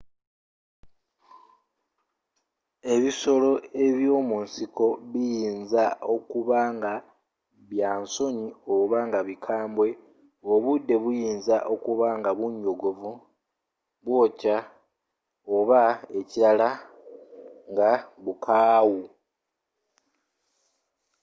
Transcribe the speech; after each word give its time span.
ebisolo 2.93 3.51
by'omunsiko 3.99 4.85
biyinza 5.11 5.85
okuba 6.13 6.59
nga 6.75 6.93
bya 7.69 7.91
nsonyi 8.03 8.47
oba 8.77 8.97
nga 9.07 9.19
bikambwe 9.27 9.87
obudde 10.53 10.95
buyinza 11.03 11.57
okuba 11.73 12.07
nga 12.19 12.31
bunyogovu 12.39 13.11
bwookya 14.03 14.57
oba 15.57 15.81
ekirala 16.19 16.69
nga 17.71 17.91
bukaawu 18.23 19.01